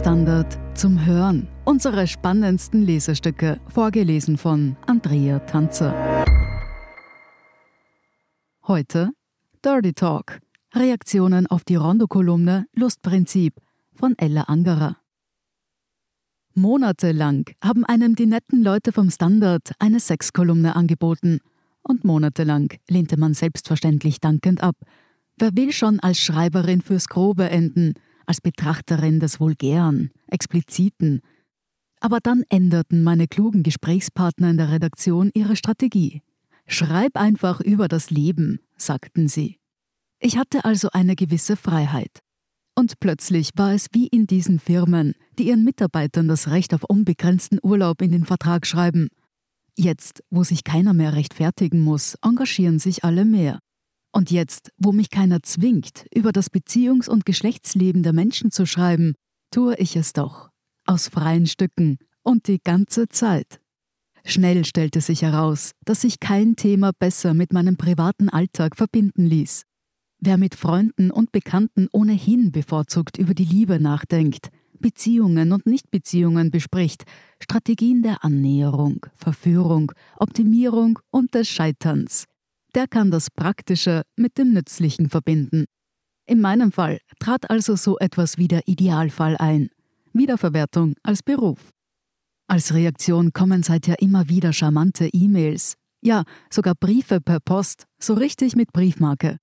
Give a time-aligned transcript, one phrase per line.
[0.00, 1.46] Standard zum Hören.
[1.66, 6.24] Unsere spannendsten Lesestücke, vorgelesen von Andrea Tanzer.
[8.66, 9.10] Heute
[9.62, 10.40] Dirty Talk.
[10.74, 13.56] Reaktionen auf die Rondo-Kolumne Lustprinzip
[13.92, 14.96] von Ella Angerer.
[16.54, 21.40] Monatelang haben einem die netten Leute vom Standard eine Sexkolumne angeboten.
[21.82, 24.76] Und monatelang lehnte man selbstverständlich dankend ab.
[25.36, 27.92] Wer will schon als Schreiberin fürs Grobe enden–
[28.30, 31.20] als Betrachterin des Vulgären, Expliziten.
[32.00, 36.22] Aber dann änderten meine klugen Gesprächspartner in der Redaktion ihre Strategie.
[36.68, 39.58] Schreib einfach über das Leben, sagten sie.
[40.20, 42.20] Ich hatte also eine gewisse Freiheit.
[42.76, 47.58] Und plötzlich war es wie in diesen Firmen, die ihren Mitarbeitern das Recht auf unbegrenzten
[47.60, 49.08] Urlaub in den Vertrag schreiben.
[49.76, 53.58] Jetzt, wo sich keiner mehr rechtfertigen muss, engagieren sich alle mehr.
[54.12, 59.14] Und jetzt, wo mich keiner zwingt, über das Beziehungs- und Geschlechtsleben der Menschen zu schreiben,
[59.50, 60.50] tue ich es doch.
[60.84, 63.60] Aus freien Stücken und die ganze Zeit.
[64.24, 69.62] Schnell stellte sich heraus, dass sich kein Thema besser mit meinem privaten Alltag verbinden ließ.
[70.18, 77.04] Wer mit Freunden und Bekannten ohnehin bevorzugt über die Liebe nachdenkt, Beziehungen und Nichtbeziehungen bespricht,
[77.38, 82.26] Strategien der Annäherung, Verführung, Optimierung und des Scheiterns,
[82.74, 85.64] der kann das Praktische mit dem Nützlichen verbinden.
[86.26, 89.70] In meinem Fall trat also so etwas wie der Idealfall ein.
[90.12, 91.70] Wiederverwertung als Beruf.
[92.46, 95.74] Als Reaktion kommen seither immer wieder charmante E-Mails.
[96.02, 99.38] Ja, sogar Briefe per Post, so richtig mit Briefmarke.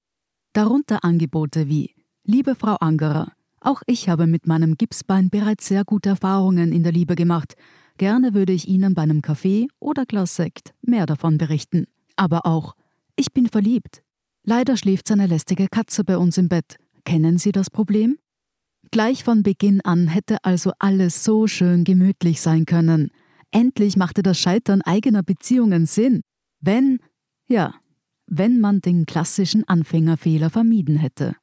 [0.54, 6.10] Darunter Angebote wie Liebe Frau Angerer, auch ich habe mit meinem Gipsbein bereits sehr gute
[6.10, 7.56] Erfahrungen in der Liebe gemacht.
[7.98, 11.86] Gerne würde ich Ihnen bei einem Kaffee oder Glas Sekt mehr davon berichten.
[12.16, 12.76] Aber auch
[13.18, 14.02] ich bin verliebt.
[14.44, 16.78] Leider schläft seine lästige Katze bei uns im Bett.
[17.04, 18.18] Kennen Sie das Problem?
[18.92, 23.12] Gleich von Beginn an hätte also alles so schön gemütlich sein können.
[23.52, 26.22] Endlich machte das Scheitern eigener Beziehungen Sinn.
[26.62, 27.00] Wenn,
[27.50, 27.74] ja,
[28.28, 31.36] wenn man den klassischen Anfängerfehler vermieden hätte.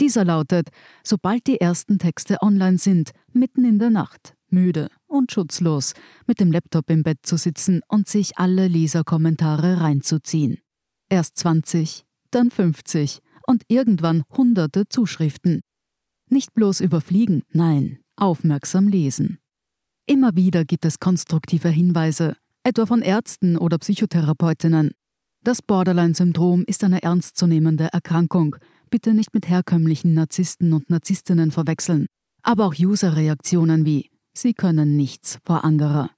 [0.00, 0.68] Dieser lautet,
[1.02, 5.94] sobald die ersten Texte online sind, mitten in der Nacht, müde und schutzlos,
[6.26, 10.58] mit dem Laptop im Bett zu sitzen und sich alle Leserkommentare reinzuziehen.
[11.08, 15.60] Erst 20, dann 50 und irgendwann hunderte Zuschriften.
[16.30, 19.38] Nicht bloß überfliegen, nein, aufmerksam lesen.
[20.06, 24.92] Immer wieder gibt es konstruktive Hinweise, etwa von Ärzten oder Psychotherapeutinnen.
[25.42, 28.56] Das Borderline-Syndrom ist eine ernstzunehmende Erkrankung.
[28.90, 32.06] Bitte nicht mit herkömmlichen Narzissten und Narzisstinnen verwechseln.
[32.42, 36.10] Aber auch User-Reaktionen wie Sie können nichts vor Angerer.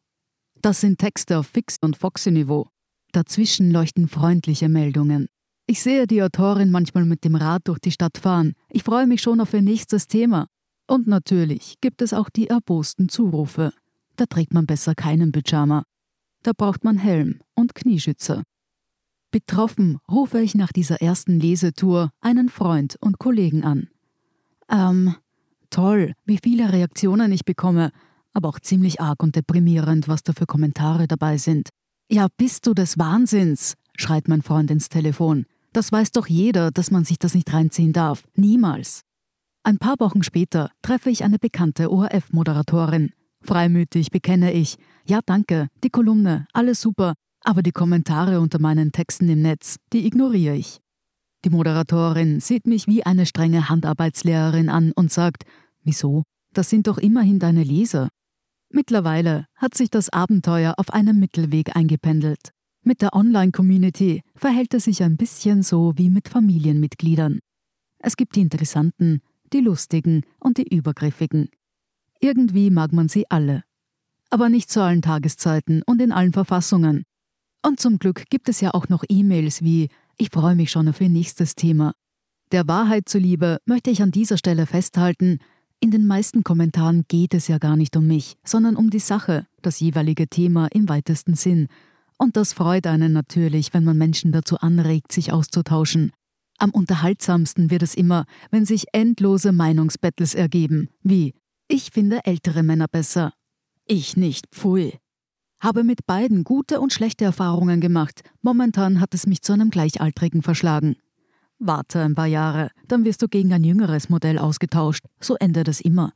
[0.61, 2.69] Das sind Texte auf Fix- und Foxy-Niveau.
[3.13, 5.29] Dazwischen leuchten freundliche Meldungen.
[5.67, 8.55] Ich sehe die Autorin manchmal mit dem Rad durch die Stadt fahren.
[8.71, 10.47] Ich freue mich schon auf ihr nächstes Thema.
[10.87, 13.73] Und natürlich gibt es auch die erbosten Zurufe.
[14.17, 15.85] Da trägt man besser keinen Pyjama.
[16.43, 18.43] Da braucht man Helm und Knieschützer.
[19.31, 23.89] Betroffen rufe ich nach dieser ersten Lesetour einen Freund und Kollegen an.
[24.69, 25.15] Ähm,
[25.71, 27.93] toll, wie viele Reaktionen ich bekomme,
[28.33, 31.69] aber auch ziemlich arg und deprimierend, was da für Kommentare dabei sind.
[32.13, 35.47] Ja, bist du des Wahnsinns, schreit mein Freund ins Telefon.
[35.73, 38.25] Das weiß doch jeder, dass man sich das nicht reinziehen darf.
[38.35, 39.03] Niemals.
[39.63, 43.13] Ein paar Wochen später treffe ich eine bekannte ORF-Moderatorin.
[43.43, 44.77] Freimütig bekenne ich,
[45.07, 50.05] ja danke, die Kolumne, alles super, aber die Kommentare unter meinen Texten im Netz, die
[50.05, 50.81] ignoriere ich.
[51.45, 55.45] Die Moderatorin sieht mich wie eine strenge Handarbeitslehrerin an und sagt,
[55.85, 56.25] wieso?
[56.53, 58.09] Das sind doch immerhin deine Leser.
[58.73, 62.53] Mittlerweile hat sich das Abenteuer auf einem Mittelweg eingependelt.
[62.83, 67.41] Mit der Online-Community verhält es sich ein bisschen so wie mit Familienmitgliedern.
[67.99, 69.21] Es gibt die Interessanten,
[69.53, 71.51] die Lustigen und die Übergriffigen.
[72.21, 73.65] Irgendwie mag man sie alle.
[74.31, 77.05] Aber nicht zu allen Tageszeiten und in allen Verfassungen.
[77.67, 81.01] Und zum Glück gibt es ja auch noch E-Mails wie Ich freue mich schon auf
[81.01, 81.93] Ihr nächstes Thema.
[82.53, 85.39] Der Wahrheit zuliebe möchte ich an dieser Stelle festhalten,
[85.81, 89.47] in den meisten Kommentaren geht es ja gar nicht um mich, sondern um die Sache,
[89.63, 91.69] das jeweilige Thema im weitesten Sinn.
[92.19, 96.13] Und das freut einen natürlich, wenn man Menschen dazu anregt, sich auszutauschen.
[96.59, 101.33] Am unterhaltsamsten wird es immer, wenn sich endlose Meinungsbattles ergeben, wie
[101.67, 103.33] ich finde ältere Männer besser.
[103.87, 104.99] Ich nicht, pfui.
[105.61, 108.23] Habe mit beiden gute und schlechte Erfahrungen gemacht.
[108.43, 110.97] Momentan hat es mich zu einem Gleichaltrigen verschlagen.
[111.63, 115.05] Warte ein paar Jahre, dann wirst du gegen ein jüngeres Modell ausgetauscht.
[115.21, 116.15] So endet es immer.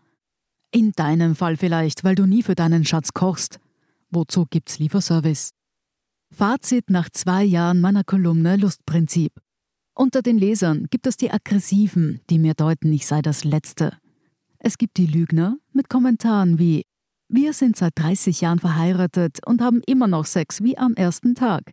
[0.71, 3.61] In deinem Fall vielleicht, weil du nie für deinen Schatz kochst.
[4.11, 5.51] Wozu gibt's Lieferservice?
[6.33, 9.33] Fazit nach zwei Jahren meiner Kolumne Lustprinzip.
[9.95, 13.99] Unter den Lesern gibt es die Aggressiven, die mir deuten, ich sei das Letzte.
[14.59, 16.87] Es gibt die Lügner mit Kommentaren wie
[17.29, 21.71] Wir sind seit 30 Jahren verheiratet und haben immer noch Sex wie am ersten Tag.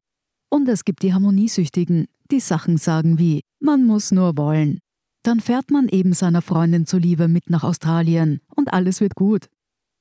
[0.49, 4.79] Und es gibt die Harmoniesüchtigen, die Sachen sagen wie Man muss nur wollen.
[5.23, 9.49] Dann fährt man eben seiner Freundin zuliebe mit nach Australien und alles wird gut.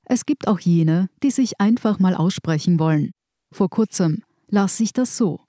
[0.06, 3.10] Es gibt auch jene, die sich einfach mal aussprechen wollen.
[3.52, 5.40] Vor kurzem las ich das so.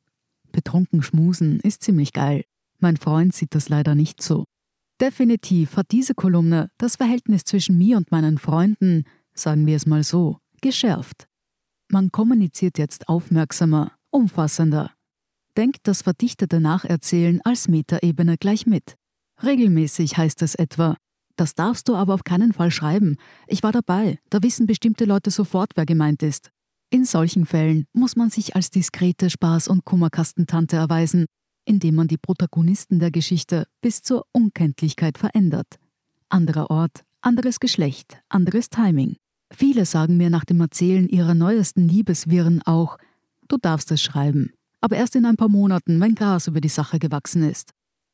[0.52, 2.44] Betrunken schmusen ist ziemlich geil.
[2.80, 4.44] Mein Freund sieht das leider nicht so.
[5.00, 10.04] Definitiv hat diese Kolumne das Verhältnis zwischen mir und meinen Freunden, sagen wir es mal
[10.04, 11.28] so, geschärft.
[11.88, 14.92] Man kommuniziert jetzt aufmerksamer, umfassender.
[15.58, 18.96] Denkt das verdichtete Nacherzählen als Metaebene gleich mit.
[19.44, 20.96] Regelmäßig heißt es etwa,
[21.36, 23.18] das darfst du aber auf keinen Fall schreiben.
[23.48, 26.52] Ich war dabei, da wissen bestimmte Leute sofort, wer gemeint ist.
[26.90, 31.26] In solchen Fällen muss man sich als diskrete Spaß- und Kummerkastentante erweisen,
[31.66, 35.78] indem man die Protagonisten der Geschichte bis zur Unkenntlichkeit verändert.
[36.30, 39.16] Anderer Ort, anderes Geschlecht, anderes Timing.
[39.54, 42.98] Viele sagen mir nach dem Erzählen ihrer neuesten Liebeswirren auch,
[43.48, 44.52] du darfst es schreiben,
[44.82, 47.72] aber erst in ein paar Monaten, wenn Gras über die Sache gewachsen ist.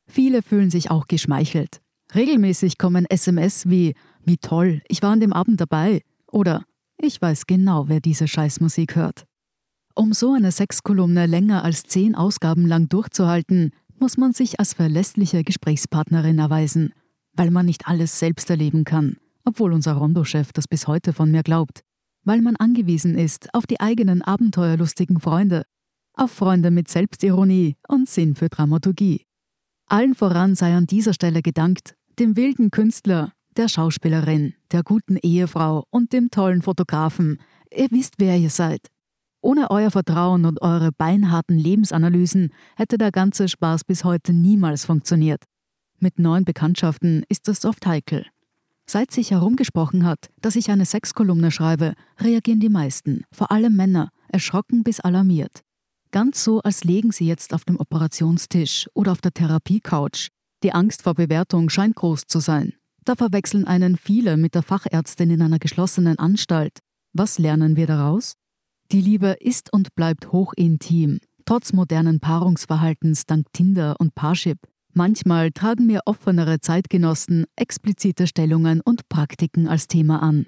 [0.08, 1.82] Viele fühlen sich auch geschmeichelt.
[2.14, 6.64] Regelmäßig kommen SMS wie Wie toll, ich war an dem Abend dabei oder
[6.98, 9.26] Ich weiß genau, wer diese Scheißmusik hört.
[9.96, 15.44] Um so eine Sexkolumne länger als zehn Ausgaben lang durchzuhalten, muss man sich als verlässliche
[15.44, 16.94] Gesprächspartnerin erweisen,
[17.34, 21.44] weil man nicht alles selbst erleben kann, obwohl unser Rondo-Chef das bis heute von mir
[21.44, 21.82] glaubt,
[22.24, 25.64] weil man angewiesen ist auf die eigenen abenteuerlustigen Freunde,
[26.18, 29.26] auf Freunde mit Selbstironie und Sinn für Dramaturgie.
[29.88, 35.86] Allen voran sei an dieser Stelle gedankt dem wilden Künstler, der Schauspielerin, der guten Ehefrau
[35.90, 37.40] und dem tollen Fotografen.
[37.72, 38.88] Ihr wisst, wer ihr seid.
[39.42, 45.44] Ohne euer Vertrauen und eure beinharten Lebensanalysen hätte der ganze Spaß bis heute niemals funktioniert.
[46.00, 48.26] Mit neuen Bekanntschaften ist das oft heikel.
[48.90, 54.10] Seit sich herumgesprochen hat, dass ich eine Sexkolumne schreibe, reagieren die meisten, vor allem Männer,
[54.30, 55.62] erschrocken bis alarmiert.
[56.18, 60.30] Ganz so, als legen sie jetzt auf dem Operationstisch oder auf der Therapiecouch.
[60.64, 62.74] Die Angst vor Bewertung scheint groß zu sein.
[63.06, 66.80] Da verwechseln einen viele mit der Fachärztin in einer geschlossenen Anstalt.
[67.14, 68.34] Was lernen wir daraus?
[68.92, 74.58] Die Liebe ist und bleibt hochintim, trotz modernen Paarungsverhaltens dank Tinder und Parship.
[74.94, 80.48] Manchmal tragen mir offenere Zeitgenossen explizite Stellungen und Praktiken als Thema an.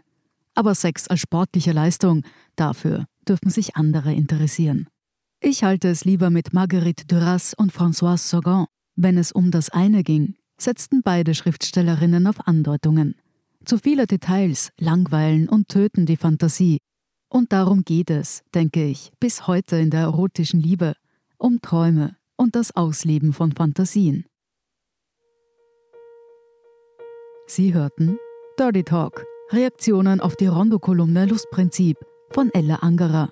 [0.55, 2.23] Aber Sex als sportliche Leistung,
[2.55, 4.87] dafür dürfen sich andere interessieren.
[5.41, 8.65] Ich halte es lieber mit Marguerite Duras und Françoise Saugan.
[8.97, 13.15] Wenn es um das eine ging, setzten beide Schriftstellerinnen auf Andeutungen.
[13.63, 16.79] Zu viele Details langweilen und töten die Fantasie.
[17.29, 20.95] Und darum geht es, denke ich, bis heute in der erotischen Liebe,
[21.37, 24.25] um Träume und das Ausleben von Fantasien.
[27.47, 28.17] Sie hörten
[28.59, 31.97] Dirty Talk, Reaktionen auf die Rondo-Kolumne Lustprinzip
[32.29, 33.31] von Ella Angerer.